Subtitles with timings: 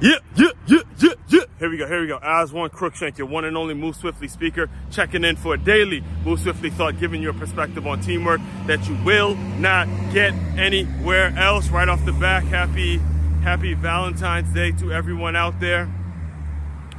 [0.00, 1.40] Yeah, yeah, yeah, yeah, yeah.
[1.58, 2.20] Here we go, here we go.
[2.22, 6.38] Aswan Crookshank, your one and only Move Swiftly speaker, checking in for a daily Move
[6.38, 11.68] Swiftly thought, giving you a perspective on teamwork that you will not get anywhere else.
[11.70, 12.98] Right off the back, happy,
[13.42, 15.92] happy Valentine's Day to everyone out there.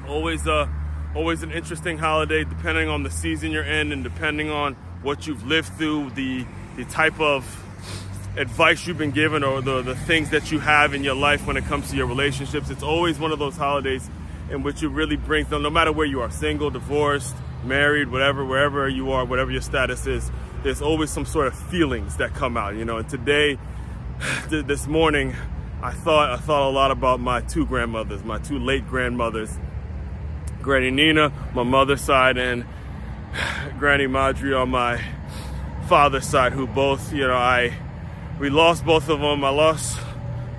[0.05, 0.67] Always, uh,
[1.15, 4.73] always an interesting holiday, depending on the season you're in and depending on
[5.03, 6.45] what you've lived through, the
[6.75, 7.45] the type of
[8.37, 11.57] advice you've been given or the, the things that you have in your life when
[11.57, 12.69] it comes to your relationships.
[12.69, 14.09] It's always one of those holidays
[14.49, 18.45] in which you really bring them, no matter where you are, single, divorced, married, whatever,
[18.45, 20.31] wherever you are, whatever your status is,
[20.63, 22.97] there's always some sort of feelings that come out, you know.
[22.97, 23.57] And today,
[24.49, 25.35] this morning,
[25.81, 29.57] I thought I thought a lot about my two grandmothers, my two late grandmothers,
[30.61, 32.65] Granny Nina, my mother's side, and
[33.79, 35.01] Granny Madri on my
[35.87, 37.73] father's side, who both, you know, I
[38.39, 39.43] we lost both of them.
[39.43, 39.99] I lost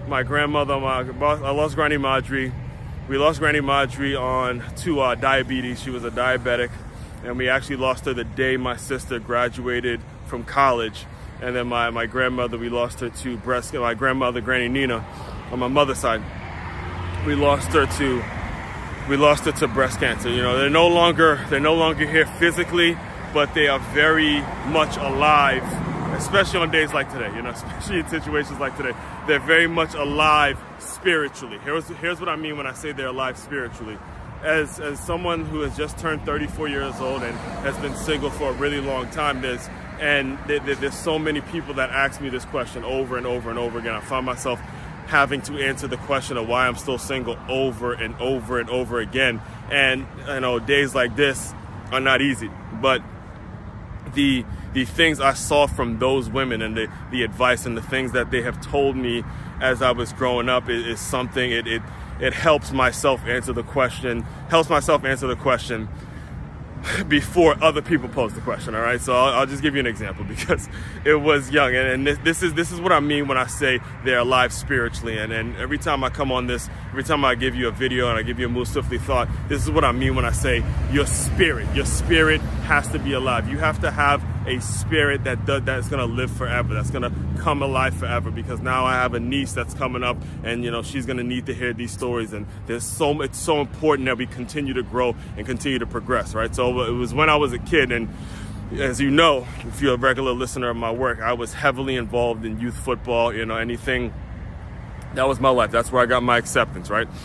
[0.07, 2.53] my grandmother, my, I lost Granny Madri.
[3.09, 5.83] We lost Granny Madri on to uh, diabetes.
[5.83, 6.71] She was a diabetic,
[7.25, 11.07] and we actually lost her the day my sister graduated from college.
[11.41, 13.73] And then my, my grandmother, we lost her to breast.
[13.73, 15.05] My grandmother, Granny Nina,
[15.51, 16.23] on my mother's side,
[17.27, 18.23] we lost her to
[19.09, 20.29] we lost her to breast cancer.
[20.29, 22.97] You know, they're no longer they're no longer here physically,
[23.33, 25.65] but they are very much alive
[26.17, 28.93] especially on days like today, you know, especially in situations like today.
[29.27, 31.59] They're very much alive spiritually.
[31.65, 33.99] Here's, here's what I mean when I say they're alive spiritually.
[34.43, 38.49] As, as someone who has just turned 34 years old and has been single for
[38.51, 39.69] a really long time, there's
[40.01, 43.59] and there, there's so many people that ask me this question over and over and
[43.59, 43.95] over again.
[43.95, 44.59] I find myself
[45.07, 49.01] having to answer the question of why I'm still single over and over and over
[49.01, 49.43] again.
[49.71, 51.53] And you know, days like this
[51.93, 52.51] are not easy,
[52.81, 53.03] but
[54.15, 58.13] the the things I saw from those women and the, the advice and the things
[58.13, 59.25] that they have told me
[59.61, 61.83] as I was growing up is, is something it, it
[62.21, 65.89] it helps myself answer the question helps myself answer the question
[67.09, 68.75] before other people pose the question.
[68.75, 70.69] All right, so I'll, I'll, just give you an example because
[71.05, 73.47] it was young, and, and this, this, is this is what I mean when I
[73.47, 75.19] say they're alive spiritually.
[75.19, 78.09] And, and every time I come on this, every time I give you a video
[78.09, 80.33] and I give you a Move Swiftly thought, this is what I mean when I
[80.33, 81.69] say your spirit.
[81.75, 83.49] Your spirit has to be alive.
[83.49, 86.75] You have to have a spirit that does, that's going to live forever.
[86.75, 88.31] That's to come alive forever.
[88.31, 91.47] Because now I have a niece that's coming up, and you know she's to need
[91.47, 92.33] to hear these stories.
[92.33, 96.35] And there's so it's so important that we continue to grow and continue to progress.
[96.35, 96.55] Right.
[96.55, 98.09] So it was when I was a kid, and
[98.79, 102.45] as you know, if you're a regular listener of my work, I was heavily involved
[102.45, 103.35] in youth football.
[103.35, 104.13] You know anything.
[105.15, 105.71] That was my life.
[105.71, 106.91] That's where I got my acceptance.
[106.91, 107.09] Right.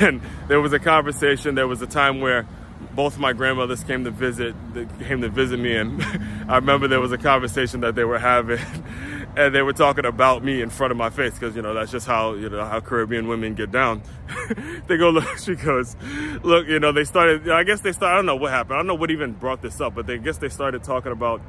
[0.00, 1.54] And there was a conversation.
[1.54, 2.46] There was a time where
[2.94, 4.54] both of my grandmothers came to visit
[5.00, 6.02] came to visit me and
[6.48, 8.58] I remember there was a conversation that they were having
[9.38, 11.92] and they were talking about me in front of my face because you know that's
[11.92, 14.02] just how you know how Caribbean women get down.
[14.88, 15.38] they go look.
[15.38, 15.96] She goes,
[16.42, 16.66] look.
[16.66, 17.48] You know they started.
[17.48, 18.14] I guess they started.
[18.14, 18.74] I don't know what happened.
[18.74, 21.12] I don't know what even brought this up, but they I guess they started talking
[21.12, 21.40] about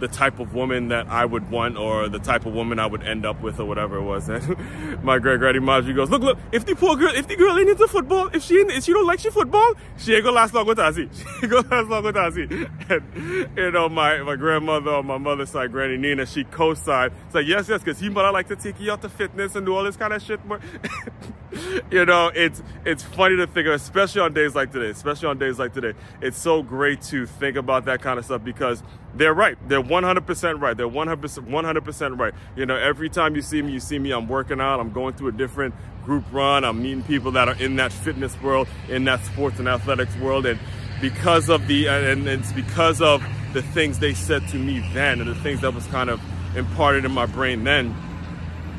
[0.00, 3.02] the type of woman that I would want or the type of woman I would
[3.02, 4.28] end up with or whatever it was.
[4.38, 7.58] And my great granny Marjorie goes, look, look, if the poor girl, if the girl
[7.58, 10.54] ain't into football, if she if she don't like she football, she ain't gonna last
[10.54, 11.08] long with Tazi.
[11.18, 12.70] She ain't gonna last long with Tazi.
[12.88, 17.12] And, you know, my, my grandmother on my mother's side, Granny Nina, she co-signed.
[17.26, 19.66] It's like, yes, yes, because he might like to take you out to fitness and
[19.66, 20.40] do all this kind of shit.
[21.90, 25.38] You know, it's, it's funny to think of, especially on days like today, especially on
[25.38, 25.94] days like today.
[26.20, 28.82] It's so great to think about that kind of stuff because
[29.14, 29.56] they're right.
[29.68, 30.76] They're 100% right.
[30.76, 32.34] They're 100%, 100% right.
[32.56, 35.14] You know, every time you see me, you see me, I'm working out, I'm going
[35.14, 35.74] through a different
[36.04, 39.68] group run, I'm meeting people that are in that fitness world, in that sports and
[39.68, 40.46] athletics world.
[40.46, 40.58] And
[41.00, 45.28] because of the, and it's because of the things they said to me then and
[45.28, 46.20] the things that was kind of
[46.56, 47.94] imparted in my brain then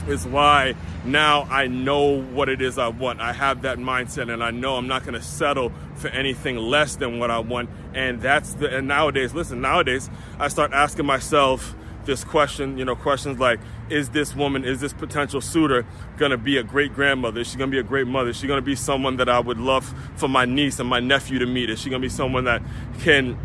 [0.07, 3.21] is why now I know what it is I want.
[3.21, 6.95] I have that mindset and I know I'm not going to settle for anything less
[6.95, 7.69] than what I want.
[7.93, 12.95] And that's the, and nowadays, listen, nowadays I start asking myself this question, you know,
[12.95, 15.85] questions like, is this woman, is this potential suitor
[16.17, 17.41] going to be a great grandmother?
[17.41, 18.29] Is she going to be a great mother?
[18.29, 20.99] Is she going to be someone that I would love for my niece and my
[20.99, 21.69] nephew to meet?
[21.69, 22.61] Is she going to be someone that
[22.99, 23.37] can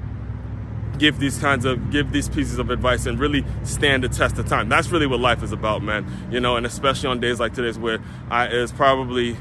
[0.99, 4.47] give these kinds of give these pieces of advice and really stand the test of
[4.49, 4.69] time.
[4.69, 6.07] That's really what life is about, man.
[6.31, 8.01] You know, and especially on days like today's where
[8.31, 9.37] I is probably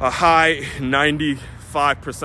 [0.00, 1.38] a high 95%,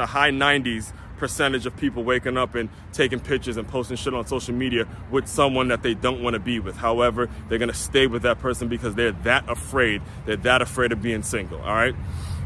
[0.06, 4.54] high 90s percentage of people waking up and taking pictures and posting shit on social
[4.54, 6.76] media with someone that they don't want to be with.
[6.76, 10.02] However, they're going to stay with that person because they're that afraid.
[10.26, 11.96] They're that afraid of being single, all right?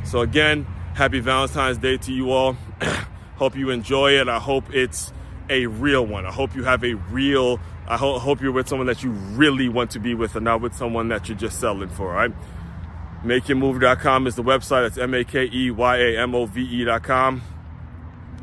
[0.05, 2.55] So again, happy Valentine's Day to you all.
[3.37, 4.27] hope you enjoy it.
[4.27, 5.11] I hope it's
[5.49, 6.25] a real one.
[6.25, 9.69] I hope you have a real, I ho- hope you're with someone that you really
[9.69, 12.33] want to be with and not with someone that you're just selling for, all right?
[13.23, 14.83] MakeYaMove.com is the website.
[14.83, 17.41] That's M A K E Y A M O V E.com.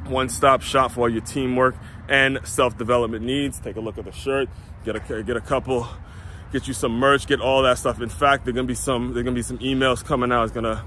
[0.06, 1.76] One stop shop for all your teamwork
[2.08, 3.58] and self development needs.
[3.58, 4.48] Take a look at the shirt,
[4.84, 5.86] get a, get a couple,
[6.52, 8.00] get you some merch, get all that stuff.
[8.00, 10.44] In fact, there's gonna be some, there's gonna be some emails coming out.
[10.44, 10.84] It's gonna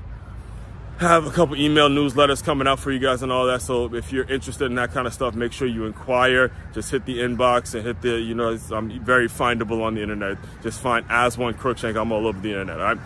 [1.00, 3.62] have a couple email newsletters coming out for you guys and all that.
[3.62, 6.52] So if you're interested in that kind of stuff, make sure you inquire.
[6.74, 10.02] Just hit the inbox and hit the, you know, I'm um, very findable on the
[10.02, 10.38] internet.
[10.64, 11.96] Just find Aswan Crookshank.
[11.96, 12.98] I'm all over the internet, all right?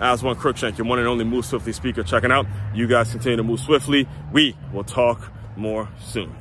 [0.00, 2.46] Aswan Crookshank, your one and only Move Swiftly speaker checking out.
[2.74, 4.08] You guys continue to move swiftly.
[4.32, 6.34] We will talk more soon.